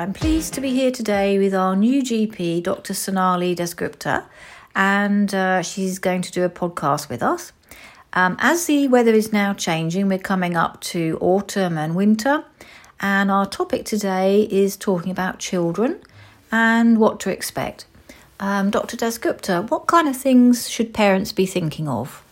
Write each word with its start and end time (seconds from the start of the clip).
I'm 0.00 0.14
pleased 0.14 0.54
to 0.54 0.62
be 0.62 0.70
here 0.70 0.90
today 0.90 1.38
with 1.38 1.54
our 1.54 1.76
new 1.76 2.02
GP, 2.02 2.62
Dr. 2.62 2.94
Sonali 2.94 3.54
Dasgupta, 3.54 4.24
and 4.74 5.34
uh, 5.34 5.60
she's 5.60 5.98
going 5.98 6.22
to 6.22 6.32
do 6.32 6.42
a 6.42 6.48
podcast 6.48 7.10
with 7.10 7.22
us. 7.22 7.52
Um, 8.14 8.36
as 8.38 8.64
the 8.64 8.88
weather 8.88 9.12
is 9.12 9.30
now 9.30 9.52
changing, 9.52 10.08
we're 10.08 10.16
coming 10.16 10.56
up 10.56 10.80
to 10.92 11.18
autumn 11.20 11.76
and 11.76 11.94
winter, 11.94 12.44
and 13.00 13.30
our 13.30 13.44
topic 13.44 13.84
today 13.84 14.48
is 14.50 14.74
talking 14.74 15.12
about 15.12 15.38
children 15.38 16.00
and 16.50 16.96
what 16.96 17.20
to 17.20 17.30
expect. 17.30 17.84
Um, 18.40 18.70
Dr. 18.70 18.96
Dasgupta, 18.96 19.70
what 19.70 19.86
kind 19.86 20.08
of 20.08 20.16
things 20.16 20.70
should 20.70 20.94
parents 20.94 21.32
be 21.32 21.44
thinking 21.44 21.88
of? 21.88 22.24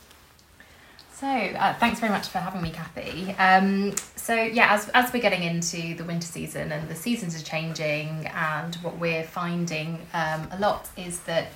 So, 1.19 1.27
uh, 1.27 1.75
thanks 1.75 1.99
very 1.99 2.13
much 2.13 2.29
for 2.29 2.39
having 2.39 2.63
me, 2.63 2.71
Kathy. 2.71 3.35
Um, 3.41 3.93
so, 4.15 4.35
yeah, 4.35 4.73
as, 4.73 4.89
as 4.91 5.13
we're 5.13 5.21
getting 5.21 5.43
into 5.43 5.97
the 5.97 6.05
winter 6.05 6.29
season 6.29 6.71
and 6.71 6.89
the 6.89 6.95
seasons 6.95 7.35
are 7.35 7.45
changing, 7.45 8.31
and 8.33 8.77
what 8.77 8.99
we're 8.99 9.25
finding 9.25 9.99
um, 10.15 10.47
a 10.53 10.59
lot 10.61 10.89
is 10.97 11.19
that 11.23 11.51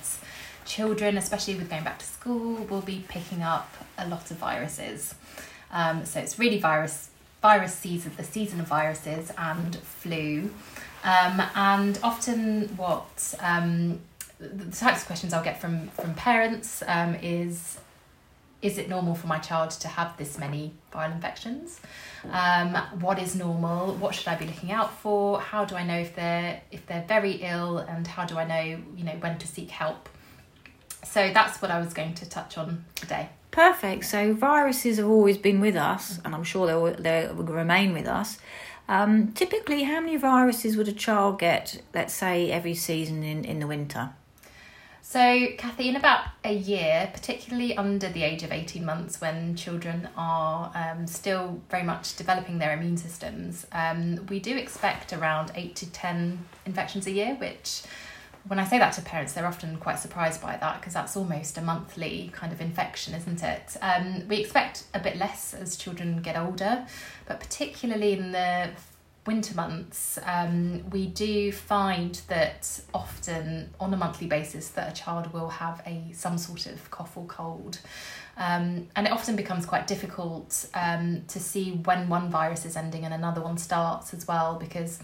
children, 0.65 1.15
especially 1.17 1.55
with 1.55 1.69
going 1.69 1.85
back 1.85 1.97
to 1.99 2.05
school, 2.05 2.55
will 2.65 2.81
be 2.81 3.05
picking 3.07 3.41
up 3.41 3.73
a 3.97 4.05
lot 4.09 4.31
of 4.31 4.37
viruses. 4.37 5.15
Um, 5.71 6.03
so, 6.03 6.19
it's 6.19 6.37
really 6.37 6.59
virus 6.59 7.09
virus 7.41 7.73
season, 7.73 8.11
the 8.17 8.23
season 8.25 8.59
of 8.59 8.67
viruses 8.67 9.31
and 9.37 9.77
flu. 9.77 10.49
Um, 11.05 11.41
and 11.55 11.97
often, 12.03 12.67
what 12.75 13.33
um, 13.39 14.01
the 14.39 14.75
types 14.75 15.03
of 15.03 15.07
questions 15.07 15.31
I'll 15.31 15.41
get 15.41 15.61
from 15.61 15.87
from 15.87 16.15
parents 16.15 16.83
um, 16.85 17.15
is 17.15 17.77
is 18.63 18.77
it 18.77 18.87
normal 18.89 19.13
for 19.13 19.27
my 19.27 19.37
child 19.37 19.69
to 19.71 19.87
have 19.87 20.15
this 20.17 20.39
many 20.39 20.73
viral 20.91 21.13
infections? 21.13 21.81
Um, 22.31 22.75
what 23.01 23.19
is 23.19 23.35
normal? 23.35 23.93
What 23.95 24.15
should 24.15 24.29
I 24.29 24.35
be 24.35 24.45
looking 24.45 24.71
out 24.71 24.97
for? 24.99 25.39
How 25.39 25.65
do 25.65 25.75
I 25.75 25.85
know 25.85 25.99
if 25.99 26.15
they're 26.15 26.61
if 26.71 26.87
they're 26.87 27.05
very 27.07 27.33
ill, 27.43 27.79
and 27.79 28.07
how 28.07 28.25
do 28.25 28.37
I 28.37 28.45
know 28.45 28.79
you 28.95 29.03
know 29.03 29.17
when 29.19 29.37
to 29.37 29.47
seek 29.47 29.69
help? 29.69 30.09
So 31.03 31.31
that's 31.33 31.61
what 31.61 31.69
I 31.69 31.79
was 31.79 31.93
going 31.93 32.13
to 32.15 32.29
touch 32.29 32.57
on 32.57 32.85
today. 32.95 33.29
Perfect. 33.51 34.05
So 34.05 34.33
viruses 34.33 34.97
have 34.97 35.07
always 35.07 35.37
been 35.37 35.59
with 35.59 35.75
us, 35.75 36.19
and 36.23 36.33
I'm 36.33 36.45
sure 36.45 36.65
they 36.65 36.73
will, 36.73 36.95
they 36.97 37.29
will 37.35 37.43
remain 37.43 37.93
with 37.93 38.07
us. 38.07 38.39
Um, 38.87 39.33
typically, 39.33 39.83
how 39.83 39.99
many 39.99 40.15
viruses 40.17 40.75
would 40.77 40.87
a 40.87 40.93
child 40.93 41.39
get, 41.39 41.81
let's 41.93 42.13
say, 42.13 42.51
every 42.51 42.73
season 42.73 43.23
in, 43.23 43.43
in 43.43 43.59
the 43.59 43.67
winter? 43.67 44.11
So, 45.05 45.47
Kathy, 45.57 45.89
in 45.89 45.97
about 45.97 46.27
a 46.45 46.53
year, 46.53 47.09
particularly 47.13 47.75
under 47.75 48.07
the 48.07 48.23
age 48.23 48.41
of 48.41 48.53
18 48.53 48.85
months, 48.85 49.19
when 49.19 49.53
children 49.57 50.07
are 50.15 50.71
um, 50.73 51.05
still 51.07 51.61
very 51.69 51.83
much 51.83 52.15
developing 52.15 52.57
their 52.57 52.71
immune 52.71 52.95
systems, 52.95 53.67
um, 53.73 54.25
we 54.29 54.39
do 54.39 54.55
expect 54.55 55.11
around 55.11 55.51
8 55.55 55.75
to 55.75 55.91
10 55.91 56.39
infections 56.65 57.05
a 57.05 57.11
year, 57.11 57.35
which 57.35 57.83
when 58.47 58.59
I 58.59 58.65
say 58.65 58.79
that 58.79 58.93
to 58.93 59.01
parents, 59.01 59.33
they're 59.33 59.45
often 59.45 59.75
quite 59.75 59.99
surprised 59.99 60.41
by 60.41 60.55
that 60.55 60.79
because 60.79 60.93
that's 60.93 61.17
almost 61.17 61.57
a 61.57 61.61
monthly 61.61 62.31
kind 62.33 62.53
of 62.53 62.61
infection, 62.61 63.13
isn't 63.13 63.43
it? 63.43 63.75
Um, 63.81 64.25
we 64.29 64.37
expect 64.37 64.85
a 64.93 64.99
bit 64.99 65.17
less 65.17 65.53
as 65.53 65.75
children 65.75 66.21
get 66.21 66.37
older, 66.37 66.87
but 67.27 67.41
particularly 67.41 68.13
in 68.13 68.31
the 68.31 68.69
winter 69.25 69.55
months, 69.55 70.19
um, 70.25 70.89
we 70.89 71.07
do 71.07 71.51
find 71.51 72.21
that 72.27 72.81
often 72.93 73.69
on 73.79 73.93
a 73.93 73.97
monthly 73.97 74.27
basis 74.27 74.69
that 74.69 74.91
a 74.91 74.93
child 74.93 75.31
will 75.31 75.49
have 75.49 75.81
a 75.85 76.11
some 76.13 76.37
sort 76.37 76.65
of 76.65 76.91
cough 76.91 77.15
or 77.15 77.25
cold. 77.25 77.79
Um, 78.35 78.87
and 78.95 79.07
it 79.07 79.11
often 79.11 79.35
becomes 79.35 79.65
quite 79.65 79.85
difficult 79.87 80.67
um, 80.73 81.23
to 81.27 81.39
see 81.39 81.71
when 81.71 82.09
one 82.09 82.29
virus 82.29 82.65
is 82.65 82.75
ending 82.75 83.05
and 83.05 83.13
another 83.13 83.41
one 83.41 83.57
starts 83.57 84.13
as 84.13 84.27
well 84.27 84.55
because 84.55 84.99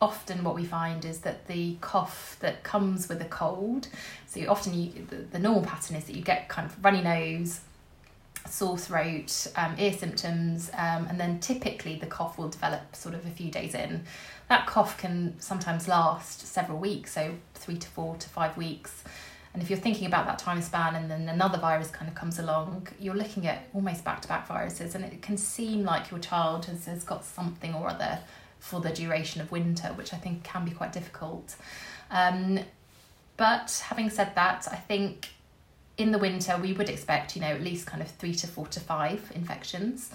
often 0.00 0.42
what 0.42 0.56
we 0.56 0.64
find 0.64 1.04
is 1.04 1.20
that 1.20 1.46
the 1.46 1.76
cough 1.80 2.36
that 2.40 2.64
comes 2.64 3.08
with 3.08 3.22
a 3.22 3.26
cold 3.26 3.86
so 4.26 4.40
often 4.48 4.74
you, 4.74 4.90
the, 5.08 5.16
the 5.16 5.38
normal 5.38 5.62
pattern 5.62 5.94
is 5.94 6.04
that 6.06 6.16
you 6.16 6.22
get 6.22 6.48
kind 6.48 6.66
of 6.68 6.84
runny 6.84 7.00
nose 7.00 7.60
sore 8.48 8.78
throat, 8.78 9.46
um, 9.56 9.74
ear 9.78 9.92
symptoms, 9.92 10.70
um, 10.74 11.06
and 11.08 11.18
then 11.18 11.40
typically 11.40 11.96
the 11.96 12.06
cough 12.06 12.38
will 12.38 12.48
develop 12.48 12.94
sort 12.94 13.14
of 13.14 13.24
a 13.26 13.30
few 13.30 13.50
days 13.50 13.74
in. 13.74 14.04
That 14.48 14.66
cough 14.66 14.98
can 14.98 15.40
sometimes 15.40 15.88
last 15.88 16.46
several 16.46 16.78
weeks, 16.78 17.12
so 17.12 17.34
three 17.54 17.76
to 17.76 17.88
four 17.88 18.16
to 18.16 18.28
five 18.28 18.56
weeks. 18.56 19.04
And 19.54 19.62
if 19.62 19.68
you're 19.68 19.78
thinking 19.78 20.06
about 20.06 20.26
that 20.26 20.38
time 20.38 20.62
span 20.62 20.94
and 20.94 21.10
then 21.10 21.28
another 21.28 21.58
virus 21.58 21.90
kind 21.90 22.08
of 22.08 22.14
comes 22.14 22.38
along, 22.38 22.88
you're 22.98 23.14
looking 23.14 23.46
at 23.46 23.68
almost 23.74 24.02
back 24.04 24.22
to 24.22 24.28
back 24.28 24.46
viruses, 24.46 24.94
and 24.94 25.04
it 25.04 25.22
can 25.22 25.36
seem 25.36 25.84
like 25.84 26.10
your 26.10 26.20
child 26.20 26.66
has, 26.66 26.86
has 26.86 27.04
got 27.04 27.24
something 27.24 27.74
or 27.74 27.88
other 27.88 28.18
for 28.58 28.80
the 28.80 28.90
duration 28.90 29.40
of 29.40 29.50
winter, 29.50 29.88
which 29.88 30.14
I 30.14 30.16
think 30.16 30.44
can 30.44 30.64
be 30.64 30.70
quite 30.70 30.92
difficult. 30.92 31.56
Um, 32.10 32.60
but 33.36 33.84
having 33.86 34.08
said 34.08 34.34
that, 34.36 34.68
I 34.70 34.76
think 34.76 35.30
in 35.98 36.12
the 36.12 36.18
winter, 36.18 36.56
we 36.60 36.72
would 36.72 36.88
expect, 36.88 37.36
you 37.36 37.42
know, 37.42 37.48
at 37.48 37.62
least 37.62 37.86
kind 37.86 38.02
of 38.02 38.10
three 38.10 38.34
to 38.34 38.46
four 38.46 38.66
to 38.68 38.80
five 38.80 39.30
infections. 39.34 40.10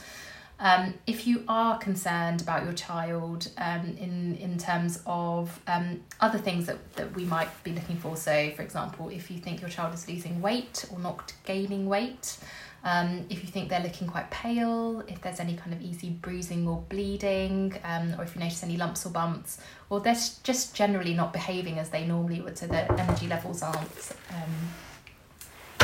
Um, 0.60 0.96
if 1.06 1.28
you 1.28 1.44
are 1.48 1.78
concerned 1.78 2.42
about 2.42 2.64
your 2.64 2.74
child 2.74 3.50
um, 3.60 3.96
in, 4.00 4.36
in 4.38 4.58
terms 4.58 5.00
of 5.06 5.60
um, 5.68 6.02
other 6.20 6.40
things 6.40 6.66
that, 6.66 6.94
that 6.94 7.14
we 7.16 7.26
might 7.26 7.50
be 7.64 7.72
looking 7.74 7.96
for, 7.98 8.18
so 8.18 8.52
for 8.56 8.64
example, 8.64 9.10
if 9.10 9.30
you 9.30 9.38
think 9.38 9.62
your 9.62 9.70
child 9.70 9.94
is 9.94 10.10
losing 10.10 10.42
weight 10.42 10.86
or 10.92 10.98
not 11.00 11.32
gaining 11.46 11.88
weight, 11.88 12.40
um, 12.84 13.26
if 13.30 13.44
you 13.44 13.50
think 13.50 13.70
they're 13.70 13.82
looking 13.82 14.08
quite 14.08 14.32
pale, 14.32 15.04
if 15.08 15.22
there's 15.22 15.40
any 15.40 15.56
kind 15.56 15.74
of 15.74 15.82
easy 15.82 16.10
bruising 16.10 16.68
or 16.68 16.84
bleeding, 16.90 17.76
um, 17.84 18.16
or 18.18 18.24
if 18.24 18.34
you 18.34 18.42
notice 18.42 18.64
any 18.64 18.78
lumps 18.78 19.06
or 19.06 19.10
bumps, 19.10 19.60
or 19.90 20.00
they're 20.00 20.18
just 20.44 20.74
generally 20.74 21.14
not 21.14 21.34
behaving 21.34 21.78
as 21.78 21.90
they 21.90 22.06
normally 22.06 22.42
would, 22.42 22.58
so 22.58 22.66
their 22.66 22.92
energy 22.94 23.28
levels 23.28 23.62
aren't 23.62 24.12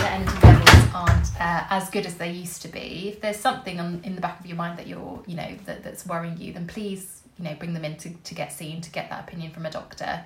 the 0.03 0.11
energy 0.11 0.37
levels 0.43 0.93
aren't 0.93 1.27
uh, 1.39 1.65
as 1.69 1.89
good 1.89 2.05
as 2.05 2.15
they 2.15 2.29
used 2.29 2.61
to 2.61 2.67
be, 2.67 3.07
if 3.07 3.21
there's 3.21 3.37
something 3.37 3.79
on, 3.79 4.01
in 4.03 4.15
the 4.15 4.21
back 4.21 4.37
of 4.37 4.45
your 4.45 4.57
mind 4.57 4.77
that 4.77 4.85
you're, 4.85 5.23
you 5.25 5.35
know, 5.35 5.55
that, 5.65 5.81
that's 5.81 6.05
worrying 6.05 6.37
you, 6.37 6.51
then 6.51 6.67
please, 6.67 7.21
you 7.37 7.45
know, 7.45 7.55
bring 7.55 7.73
them 7.73 7.85
in 7.85 7.95
to, 7.95 8.09
to 8.09 8.35
get 8.35 8.51
seen, 8.51 8.81
to 8.81 8.91
get 8.91 9.09
that 9.09 9.23
opinion 9.23 9.51
from 9.51 9.65
a 9.65 9.71
doctor. 9.71 10.25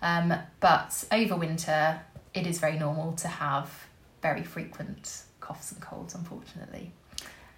Um, 0.00 0.32
but 0.60 1.04
over 1.12 1.36
winter, 1.36 2.00
it 2.32 2.46
is 2.46 2.58
very 2.58 2.78
normal 2.78 3.12
to 3.16 3.28
have 3.28 3.70
very 4.22 4.42
frequent 4.42 5.24
coughs 5.40 5.72
and 5.72 5.80
colds, 5.82 6.14
unfortunately. 6.14 6.92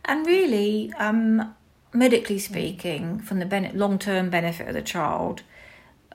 And 0.04 0.26
really, 0.26 0.92
um, 0.98 1.54
medically 1.92 2.40
speaking, 2.40 3.20
from 3.20 3.38
the 3.38 3.46
ben- 3.46 3.78
long 3.78 4.00
term 4.00 4.28
benefit 4.28 4.66
of 4.66 4.74
the 4.74 4.82
child 4.82 5.42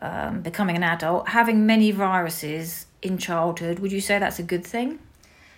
um, 0.01 0.41
becoming 0.41 0.75
an 0.75 0.83
adult, 0.83 1.29
having 1.29 1.65
many 1.65 1.91
viruses 1.91 2.87
in 3.01 3.17
childhood, 3.17 3.79
would 3.79 3.93
you 3.93 4.01
say 4.01 4.19
that's 4.19 4.39
a 4.39 4.43
good 4.43 4.65
thing? 4.65 4.99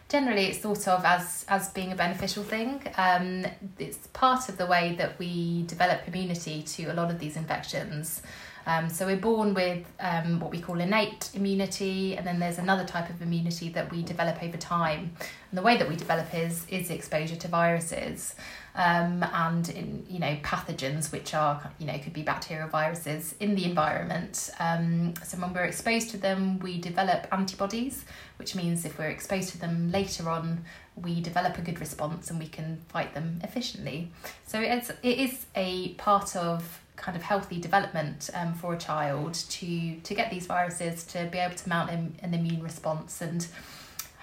Generally 0.09 0.45
it's 0.45 0.59
thought 0.59 0.87
of 0.87 1.03
as 1.03 1.45
as 1.47 1.69
being 1.69 1.91
a 1.91 1.95
beneficial 1.95 2.43
thing. 2.43 2.81
Um, 2.97 3.45
it's 3.77 4.07
part 4.07 4.49
of 4.49 4.57
the 4.57 4.65
way 4.65 4.95
that 4.97 5.19
we 5.19 5.63
develop 5.63 6.07
immunity 6.07 6.63
to 6.63 6.85
a 6.85 6.93
lot 6.93 7.11
of 7.11 7.19
these 7.19 7.35
infections. 7.35 8.21
Um, 8.67 8.89
so 8.89 9.05
we're 9.05 9.15
born 9.15 9.53
with 9.53 9.85
um, 10.01 10.41
what 10.41 10.51
we 10.51 10.59
call 10.59 10.81
innate 10.81 11.29
immunity, 11.33 12.17
and 12.17 12.27
then 12.27 12.37
there's 12.37 12.57
another 12.57 12.83
type 12.83 13.09
of 13.09 13.21
immunity 13.21 13.69
that 13.69 13.89
we 13.89 14.03
develop 14.03 14.43
over 14.43 14.57
time. 14.57 15.13
And 15.49 15.57
the 15.57 15.61
way 15.61 15.77
that 15.77 15.87
we 15.87 15.95
develop 15.95 16.33
is 16.35 16.67
is 16.69 16.89
exposure 16.89 17.37
to 17.37 17.47
viruses 17.47 18.35
um, 18.75 19.23
and 19.33 19.69
in 19.69 20.05
you 20.09 20.19
know 20.19 20.35
pathogens 20.43 21.13
which 21.13 21.33
are 21.33 21.71
you 21.79 21.87
know 21.87 21.97
could 21.97 22.11
be 22.11 22.23
bacterial 22.23 22.67
viruses 22.67 23.35
in 23.39 23.55
the 23.55 23.63
environment. 23.63 24.49
Um, 24.59 25.13
so 25.23 25.37
when 25.37 25.53
we're 25.53 25.63
exposed 25.63 26.09
to 26.11 26.17
them, 26.17 26.59
we 26.59 26.77
develop 26.77 27.25
antibodies, 27.31 28.03
which 28.35 28.53
means 28.53 28.83
if 28.83 28.99
we're 28.99 29.09
exposed 29.09 29.49
to 29.51 29.57
them 29.57 29.93
later 29.93 30.29
on, 30.29 30.65
we 31.01 31.21
develop 31.21 31.57
a 31.57 31.61
good 31.61 31.79
response 31.79 32.29
and 32.29 32.37
we 32.37 32.47
can 32.47 32.81
fight 32.89 33.13
them 33.13 33.39
efficiently. 33.43 34.11
So 34.45 34.59
it's 34.59 34.89
it 34.89 35.19
is 35.19 35.45
a 35.55 35.93
part 35.93 36.35
of 36.35 36.81
kind 36.97 37.15
of 37.15 37.23
healthy 37.23 37.59
development 37.61 38.29
um, 38.33 38.53
for 38.53 38.73
a 38.73 38.77
child 38.77 39.33
to 39.33 39.95
to 40.01 40.13
get 40.13 40.29
these 40.29 40.45
viruses 40.45 41.03
to 41.05 41.29
be 41.31 41.37
able 41.37 41.55
to 41.55 41.69
mount 41.69 41.89
an, 41.89 42.15
an 42.21 42.33
immune 42.33 42.61
response 42.61 43.21
and 43.21 43.47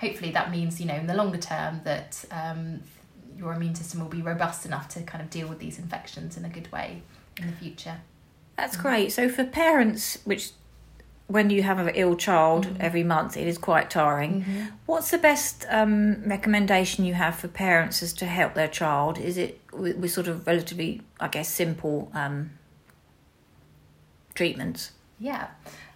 hopefully 0.00 0.30
that 0.30 0.50
means 0.50 0.80
you 0.80 0.86
know 0.86 0.94
in 0.94 1.06
the 1.06 1.14
longer 1.14 1.38
term 1.38 1.80
that 1.84 2.24
um, 2.30 2.80
your 3.36 3.52
immune 3.52 3.74
system 3.74 4.00
will 4.00 4.08
be 4.08 4.22
robust 4.22 4.64
enough 4.66 4.88
to 4.88 5.02
kind 5.02 5.22
of 5.22 5.30
deal 5.30 5.48
with 5.48 5.58
these 5.58 5.78
infections 5.78 6.36
in 6.36 6.44
a 6.44 6.48
good 6.48 6.70
way 6.72 7.02
in 7.38 7.46
the 7.46 7.52
future. 7.52 8.00
That's 8.56 8.76
great. 8.76 9.12
So 9.12 9.28
for 9.28 9.44
parents, 9.44 10.18
which 10.24 10.50
when 11.26 11.50
you 11.50 11.62
have 11.62 11.78
an 11.78 11.88
ill 11.94 12.16
child 12.16 12.66
mm-hmm. 12.66 12.76
every 12.80 13.02
month, 13.02 13.36
it 13.36 13.48
is 13.48 13.58
quite 13.58 13.90
tiring. 13.90 14.42
Mm-hmm. 14.42 14.64
What's 14.86 15.10
the 15.10 15.18
best 15.18 15.66
um, 15.68 16.22
recommendation 16.24 17.04
you 17.04 17.14
have 17.14 17.34
for 17.36 17.48
parents 17.48 18.02
as 18.02 18.12
to 18.14 18.26
help 18.26 18.54
their 18.54 18.68
child? 18.68 19.18
Is 19.18 19.36
it 19.36 19.60
with, 19.72 19.96
with 19.96 20.10
sort 20.12 20.28
of 20.28 20.46
relatively, 20.46 21.00
I 21.18 21.28
guess, 21.28 21.48
simple 21.48 22.10
um, 22.14 22.50
treatments? 24.34 24.92
Yeah. 25.18 25.48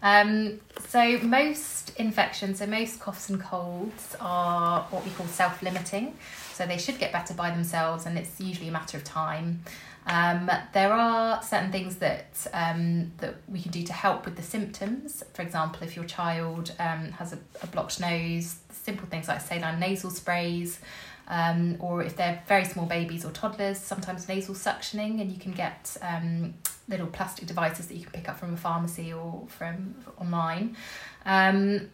Um, 0.03 0.61
so 0.87 1.19
most 1.19 1.97
infections, 1.97 2.61
so 2.61 2.67
most 2.67 3.01
coughs 3.01 3.29
and 3.31 3.41
colds 3.41 4.17
are 4.21 4.83
what 4.91 5.05
we 5.05 5.11
call 5.11 5.27
self-limiting. 5.27 6.17
So 6.53 6.67
they 6.67 6.79
should 6.79 6.99
get 6.99 7.13
better 7.13 7.35
by 7.35 7.51
themselves, 7.51 8.07
and 8.07 8.19
it's 8.19 8.41
usually 8.41 8.69
a 8.69 8.73
matter 8.73 8.97
of 8.97 9.05
time. 9.05 9.63
Um, 10.07 10.51
there 10.73 10.93
are 10.93 11.43
certain 11.43 11.71
things 11.71 11.97
that 11.97 12.47
um, 12.55 13.13
that 13.19 13.35
we 13.47 13.61
can 13.61 13.71
do 13.71 13.83
to 13.85 13.93
help 13.93 14.25
with 14.25 14.37
the 14.37 14.43
symptoms. 14.43 15.23
For 15.35 15.43
example, 15.43 15.83
if 15.83 15.95
your 15.95 16.07
child 16.07 16.73
um, 16.79 17.13
has 17.13 17.33
a, 17.33 17.39
a 17.63 17.67
blocked 17.67 18.01
nose, 18.01 18.57
simple 18.73 19.07
things 19.07 19.29
like 19.29 19.41
saline 19.41 19.79
nasal 19.79 20.11
sprays, 20.11 20.81
um, 21.29 21.77
or 21.79 22.03
if 22.03 22.17
they're 22.17 22.43
very 22.49 22.65
small 22.65 22.87
babies 22.87 23.25
or 23.25 23.31
toddlers, 23.33 23.79
sometimes 23.79 24.29
nasal 24.29 24.55
suctioning, 24.55 25.21
and 25.21 25.31
you 25.31 25.39
can 25.39 25.53
get 25.53 25.97
um, 26.01 26.55
little 26.89 27.07
plastic 27.07 27.47
devices 27.47 27.87
that 27.87 27.97
you 27.97 28.03
can 28.05 28.13
pick 28.13 28.29
up 28.29 28.39
from 28.39 28.55
a 28.55 28.57
pharmacy 28.57 29.13
or 29.13 29.45
from 29.49 29.95
online. 30.19 30.77
Um, 31.25 31.91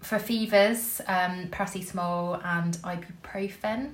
for 0.00 0.18
fevers, 0.18 1.00
um, 1.06 1.48
paracetamol 1.48 2.42
and 2.44 2.78
ibuprofen. 2.78 3.92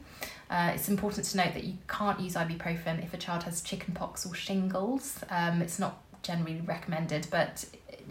Uh, 0.48 0.70
it's 0.74 0.88
important 0.88 1.26
to 1.26 1.36
note 1.36 1.54
that 1.54 1.64
you 1.64 1.74
can't 1.88 2.20
use 2.20 2.34
ibuprofen 2.34 3.02
if 3.02 3.12
a 3.12 3.16
child 3.16 3.42
has 3.42 3.60
chickenpox 3.60 4.24
or 4.24 4.32
shingles. 4.32 5.18
Um, 5.28 5.60
it's 5.62 5.80
not 5.80 6.00
generally 6.22 6.60
recommended, 6.64 7.26
but 7.30 7.64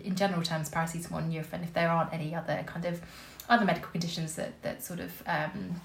in 0.03 0.15
general 0.15 0.41
terms, 0.41 0.69
paracetamol 0.69 1.19
and 1.19 1.33
Nurofen, 1.33 1.63
if 1.63 1.73
there 1.73 1.89
aren't 1.89 2.13
any 2.13 2.35
other 2.35 2.63
kind 2.65 2.85
of 2.85 3.01
other 3.47 3.65
medical 3.65 3.89
conditions 3.91 4.35
that, 4.35 4.61
that 4.63 4.83
sort 4.83 4.99
of 4.99 5.23
um, 5.27 5.79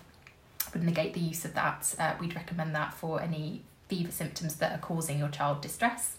would 0.73 0.83
negate 0.83 1.15
the 1.15 1.21
use 1.21 1.45
of 1.45 1.55
that, 1.55 1.95
uh, 1.99 2.15
we'd 2.21 2.35
recommend 2.35 2.75
that 2.75 2.95
for 2.95 3.21
any 3.21 3.63
fever 3.91 4.13
symptoms 4.13 4.55
that 4.57 4.71
are 4.73 4.83
causing 4.91 5.19
your 5.19 5.29
child 5.29 5.61
distress. 5.61 6.17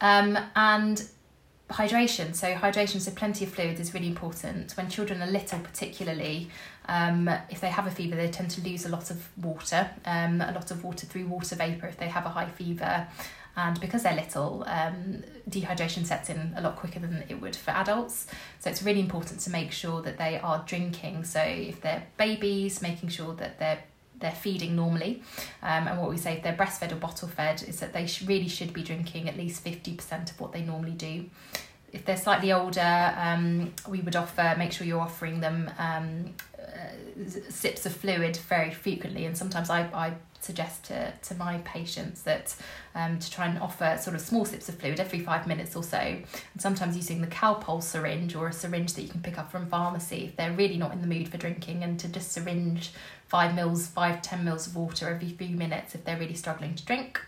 Um, 0.00 0.38
and 0.54 0.96
hydration. 1.70 2.34
So 2.34 2.54
hydration, 2.54 3.00
so 3.00 3.10
plenty 3.10 3.44
of 3.44 3.50
fluid 3.50 3.78
is 3.78 3.92
really 3.94 4.06
important. 4.06 4.72
When 4.76 4.88
children 4.88 5.22
are 5.22 5.26
little, 5.26 5.58
particularly, 5.58 6.48
um, 6.88 7.28
if 7.50 7.60
they 7.60 7.68
have 7.68 7.86
a 7.86 7.90
fever, 7.90 8.16
they 8.16 8.30
tend 8.30 8.50
to 8.52 8.62
lose 8.62 8.86
a 8.86 8.88
lot 8.88 9.10
of 9.10 9.28
water, 9.36 9.90
um, 10.06 10.40
a 10.40 10.52
lot 10.52 10.70
of 10.70 10.82
water 10.82 11.06
through 11.06 11.26
water 11.26 11.56
vapour 11.56 11.88
if 11.88 11.98
they 11.98 12.08
have 12.08 12.24
a 12.24 12.30
high 12.30 12.48
fever. 12.48 13.06
And 13.56 13.78
because 13.80 14.04
they're 14.04 14.14
little, 14.14 14.64
um, 14.68 15.24
dehydration 15.50 16.06
sets 16.06 16.30
in 16.30 16.54
a 16.56 16.60
lot 16.60 16.76
quicker 16.76 17.00
than 17.00 17.24
it 17.28 17.40
would 17.40 17.56
for 17.56 17.72
adults. 17.72 18.28
So 18.60 18.70
it's 18.70 18.84
really 18.84 19.00
important 19.00 19.40
to 19.40 19.50
make 19.50 19.72
sure 19.72 20.00
that 20.02 20.16
they 20.16 20.38
are 20.38 20.62
drinking. 20.64 21.24
So 21.24 21.42
if 21.42 21.80
they're 21.80 22.04
babies, 22.16 22.80
making 22.80 23.08
sure 23.08 23.34
that 23.34 23.58
they're 23.58 23.82
they're 24.20 24.30
feeding 24.30 24.76
normally. 24.76 25.22
Um, 25.62 25.88
and 25.88 26.00
what 26.00 26.10
we 26.10 26.16
say 26.16 26.34
if 26.34 26.42
they're 26.42 26.56
breastfed 26.56 26.92
or 26.92 26.96
bottle 26.96 27.28
fed 27.28 27.62
is 27.62 27.80
that 27.80 27.92
they 27.92 28.06
sh- 28.06 28.22
really 28.22 28.48
should 28.48 28.72
be 28.72 28.82
drinking 28.82 29.28
at 29.28 29.36
least 29.36 29.64
50% 29.64 30.30
of 30.30 30.40
what 30.40 30.52
they 30.52 30.62
normally 30.62 30.92
do. 30.92 31.26
If 31.92 32.04
they're 32.04 32.16
slightly 32.18 32.52
older, 32.52 33.14
um, 33.16 33.72
we 33.88 34.00
would 34.00 34.16
offer, 34.16 34.54
make 34.58 34.72
sure 34.72 34.86
you're 34.86 35.00
offering 35.00 35.40
them 35.40 35.70
um, 35.78 36.34
sips 37.48 37.86
of 37.86 37.92
fluid 37.92 38.36
very 38.36 38.72
frequently. 38.72 39.26
And 39.26 39.36
sometimes 39.36 39.70
I, 39.70 39.82
I 39.92 40.14
suggest 40.40 40.84
to, 40.84 41.12
to 41.22 41.34
my 41.34 41.58
patients 41.58 42.22
that 42.22 42.54
um, 42.94 43.18
to 43.18 43.30
try 43.30 43.46
and 43.46 43.58
offer 43.58 43.96
sort 44.00 44.14
of 44.14 44.20
small 44.20 44.44
sips 44.44 44.68
of 44.68 44.76
fluid 44.76 45.00
every 45.00 45.20
five 45.20 45.46
minutes 45.46 45.74
or 45.74 45.82
so. 45.82 45.98
And 45.98 46.24
sometimes 46.58 46.96
using 46.96 47.20
the 47.20 47.26
Calpol 47.26 47.82
syringe 47.82 48.34
or 48.34 48.48
a 48.48 48.52
syringe 48.52 48.94
that 48.94 49.02
you 49.02 49.08
can 49.08 49.20
pick 49.20 49.38
up 49.38 49.50
from 49.50 49.66
pharmacy 49.66 50.24
if 50.26 50.36
they're 50.36 50.52
really 50.52 50.76
not 50.76 50.92
in 50.92 51.00
the 51.00 51.06
mood 51.06 51.28
for 51.28 51.38
drinking 51.38 51.82
and 51.82 51.98
to 52.00 52.08
just 52.08 52.32
syringe 52.32 52.92
five 53.26 53.54
mils, 53.54 53.86
five, 53.86 54.22
ten 54.22 54.44
mils 54.44 54.66
of 54.66 54.76
water 54.76 55.08
every 55.08 55.28
few 55.28 55.56
minutes 55.56 55.94
if 55.94 56.04
they're 56.04 56.18
really 56.18 56.34
struggling 56.34 56.74
to 56.74 56.84
drink. 56.84 57.20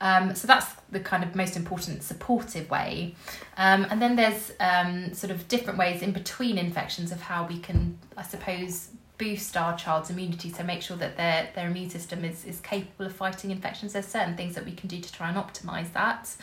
Um, 0.00 0.34
so 0.34 0.46
that's 0.46 0.66
the 0.90 1.00
kind 1.00 1.24
of 1.24 1.34
most 1.34 1.56
important 1.56 2.02
supportive 2.02 2.70
way. 2.70 3.14
Um, 3.56 3.86
and 3.90 4.00
then 4.00 4.16
there's 4.16 4.52
um, 4.60 5.12
sort 5.14 5.30
of 5.30 5.48
different 5.48 5.78
ways 5.78 6.02
in 6.02 6.12
between 6.12 6.58
infections 6.58 7.12
of 7.12 7.20
how 7.20 7.46
we 7.46 7.58
can, 7.58 7.98
I 8.16 8.22
suppose, 8.22 8.90
boost 9.18 9.56
our 9.56 9.76
child's 9.76 10.10
immunity. 10.10 10.50
So 10.50 10.62
make 10.62 10.80
sure 10.80 10.96
that 10.96 11.16
their 11.16 11.50
their 11.54 11.68
immune 11.68 11.90
system 11.90 12.24
is, 12.24 12.44
is 12.44 12.60
capable 12.60 13.06
of 13.06 13.14
fighting 13.14 13.50
infections. 13.50 13.92
There's 13.92 14.06
certain 14.06 14.36
things 14.36 14.54
that 14.54 14.64
we 14.64 14.72
can 14.72 14.88
do 14.88 15.00
to 15.00 15.12
try 15.12 15.28
and 15.28 15.36
optimize 15.36 15.92
that. 15.92 16.34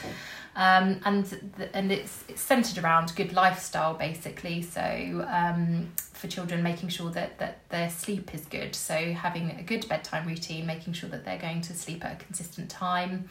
Um, 0.58 1.00
and 1.06 1.26
the, 1.58 1.76
and 1.76 1.92
it's, 1.92 2.24
it's 2.28 2.42
centered 2.42 2.84
around 2.84 3.16
good 3.16 3.34
lifestyle 3.34 3.94
basically. 3.94 4.62
So 4.62 5.26
um, 5.30 5.92
for 6.14 6.28
children 6.28 6.62
making 6.62 6.90
sure 6.90 7.10
that 7.12 7.40
that 7.40 7.68
their 7.70 7.90
sleep 7.90 8.36
is 8.36 8.46
good. 8.46 8.76
So 8.76 9.14
having 9.14 9.52
a 9.52 9.64
good 9.64 9.88
bedtime 9.88 10.28
routine 10.28 10.66
making 10.66 10.94
sure 10.94 11.10
that 11.10 11.24
they're 11.26 11.40
going 11.40 11.62
to 11.62 11.74
sleep 11.74 12.04
at 12.04 12.22
a 12.22 12.24
consistent 12.24 12.70
time. 12.70 13.30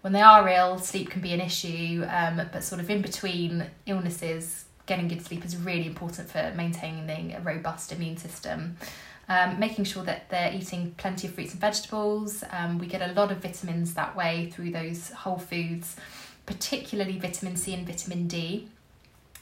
When 0.00 0.12
they 0.12 0.22
are 0.22 0.48
ill 0.48 0.78
sleep 0.78 1.10
can 1.10 1.20
be 1.20 1.34
an 1.34 1.40
issue 1.40 2.06
um, 2.08 2.40
but 2.52 2.64
sort 2.64 2.80
of 2.80 2.88
in 2.88 3.02
between 3.02 3.66
illnesses 3.84 4.64
getting 4.88 5.06
good 5.06 5.24
sleep 5.24 5.44
is 5.44 5.56
really 5.56 5.86
important 5.86 6.28
for 6.28 6.52
maintaining 6.56 7.34
a 7.34 7.40
robust 7.40 7.92
immune 7.92 8.16
system. 8.16 8.76
Um, 9.28 9.60
making 9.60 9.84
sure 9.84 10.02
that 10.04 10.30
they're 10.30 10.54
eating 10.54 10.94
plenty 10.96 11.28
of 11.28 11.34
fruits 11.34 11.52
and 11.52 11.60
vegetables. 11.60 12.42
Um, 12.50 12.78
we 12.78 12.86
get 12.86 13.02
a 13.02 13.12
lot 13.12 13.30
of 13.30 13.38
vitamins 13.38 13.92
that 13.92 14.16
way 14.16 14.50
through 14.50 14.70
those 14.70 15.10
whole 15.10 15.38
foods, 15.38 15.96
particularly 16.46 17.18
vitamin 17.18 17.56
C 17.56 17.74
and 17.74 17.86
vitamin 17.86 18.26
D. 18.26 18.68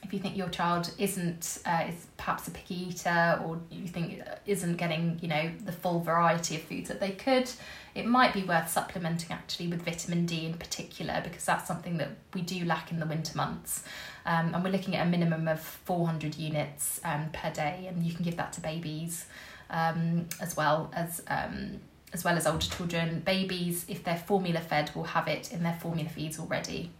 If 0.06 0.12
you 0.12 0.20
think 0.20 0.36
your 0.36 0.48
child 0.50 0.92
isn't 0.98 1.58
uh, 1.66 1.86
is 1.88 2.06
perhaps 2.16 2.46
a 2.46 2.52
picky 2.52 2.88
eater, 2.88 3.42
or 3.44 3.58
you 3.72 3.88
think 3.88 4.22
isn't 4.46 4.76
getting 4.76 5.18
you 5.20 5.26
know 5.26 5.50
the 5.64 5.72
full 5.72 5.98
variety 5.98 6.54
of 6.54 6.62
foods 6.62 6.88
that 6.88 7.00
they 7.00 7.10
could, 7.10 7.50
it 7.96 8.06
might 8.06 8.32
be 8.32 8.44
worth 8.44 8.70
supplementing 8.70 9.32
actually 9.32 9.66
with 9.66 9.82
vitamin 9.82 10.24
D 10.24 10.46
in 10.46 10.54
particular 10.54 11.20
because 11.24 11.44
that's 11.44 11.66
something 11.66 11.96
that 11.96 12.10
we 12.34 12.42
do 12.42 12.64
lack 12.64 12.92
in 12.92 13.00
the 13.00 13.06
winter 13.06 13.36
months. 13.36 13.82
Um, 14.24 14.54
and 14.54 14.62
we're 14.62 14.70
looking 14.70 14.94
at 14.94 15.04
a 15.04 15.10
minimum 15.10 15.48
of 15.48 15.60
400 15.60 16.36
units 16.36 17.00
um, 17.04 17.30
per 17.32 17.50
day, 17.50 17.86
and 17.88 18.04
you 18.04 18.14
can 18.14 18.24
give 18.24 18.36
that 18.36 18.52
to 18.52 18.60
babies 18.60 19.26
um, 19.70 20.28
as 20.40 20.56
well 20.56 20.88
as 20.94 21.20
um, 21.26 21.80
as 22.12 22.22
well 22.22 22.36
as 22.36 22.46
older 22.46 22.66
children. 22.66 23.20
Babies, 23.26 23.84
if 23.88 24.04
they're 24.04 24.16
formula 24.16 24.60
fed, 24.60 24.94
will 24.94 25.04
have 25.04 25.26
it 25.26 25.52
in 25.52 25.64
their 25.64 25.76
formula 25.80 26.08
feeds 26.08 26.38
already. 26.38 26.92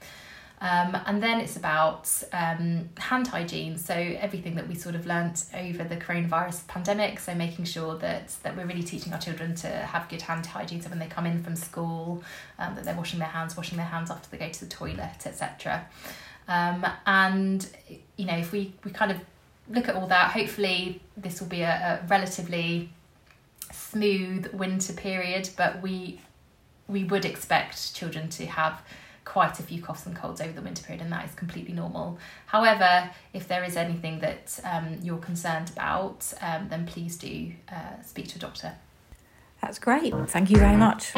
Um, 0.59 0.97
and 1.05 1.23
then 1.23 1.41
it's 1.41 1.57
about 1.57 2.11
um, 2.33 2.89
hand 2.97 3.29
hygiene. 3.29 3.77
So 3.77 3.95
everything 3.95 4.55
that 4.55 4.67
we 4.67 4.75
sort 4.75 4.95
of 4.95 5.07
learnt 5.07 5.45
over 5.55 5.85
the 5.85 5.97
coronavirus 5.97 6.67
pandemic. 6.67 7.21
So 7.21 7.35
making 7.35 7.67
sure 7.67 7.97
that 7.99 8.35
that 8.43 8.57
we're 8.57 8.65
really 8.67 8.83
teaching 8.83 9.13
our 9.13 9.19
children 9.19 9.55
to 9.57 9.69
have 9.69 10.09
good 10.09 10.23
hand 10.23 10.47
hygiene. 10.47 10.81
So 10.81 10.89
when 10.89 10.99
they 10.99 11.09
come 11.09 11.27
in 11.27 11.43
from 11.43 11.57
school, 11.57 12.23
um, 12.59 12.75
that 12.75 12.85
they're 12.85 12.95
washing 12.97 13.19
their 13.19 13.29
hands, 13.29 13.57
washing 13.57 13.77
their 13.77 13.87
hands 13.87 14.11
after 14.11 14.31
they 14.31 14.39
go 14.39 14.51
to 14.51 14.65
the 14.65 14.71
toilet, 14.71 15.27
etc. 15.27 15.87
Um, 16.49 16.87
and 17.07 17.69
you 18.17 18.25
know, 18.25 18.37
if 18.37 18.51
we 18.53 18.73
we 18.83 18.91
kind 18.93 19.11
of 19.11 19.19
look 19.69 19.89
at 19.89 19.95
all 19.95 20.07
that, 20.07 20.31
hopefully 20.31 21.03
this 21.19 21.41
will 21.41 21.49
be 21.49 21.63
a, 21.63 22.01
a 22.03 22.07
relatively 22.07 22.89
smooth 23.73 24.47
winter 24.55 24.95
period. 24.95 25.51
But 25.55 25.83
we 25.83 26.21
we 26.89 27.05
would 27.05 27.27
expect 27.27 27.95
children 27.95 28.31
to 28.31 28.47
have 28.47 28.81
quite 29.27 29.61
a 29.61 29.63
few 29.63 29.83
coughs 29.83 30.07
and 30.07 30.17
colds 30.17 30.41
over 30.41 30.53
the 30.53 30.63
winter 30.63 30.83
period, 30.83 31.03
and 31.03 31.13
that 31.13 31.27
is 31.27 31.35
completely 31.35 31.75
normal. 31.75 32.19
However, 32.47 33.11
if 33.35 33.47
there 33.49 33.63
is 33.65 33.77
anything 33.77 34.21
that 34.21 34.59
um, 34.65 34.99
you're 35.03 35.19
concerned 35.19 35.69
about, 35.71 36.33
um, 36.41 36.69
then 36.71 36.87
please 36.87 37.19
do 37.19 37.53
uh, 37.71 38.01
speak 38.03 38.29
to 38.29 38.37
a 38.37 38.39
doctor. 38.39 38.77
That's 39.61 39.79
great. 39.79 40.15
Thank 40.29 40.51
you 40.51 40.57
very 40.57 40.77
much. 40.77 41.13